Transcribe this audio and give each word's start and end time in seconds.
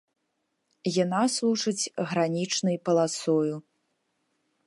Яна 1.03 1.19
служыць 1.33 1.91
гранічнай 2.13 2.77
паласою. 2.89 3.55